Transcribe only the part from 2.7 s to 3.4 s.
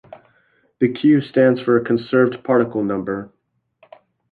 number.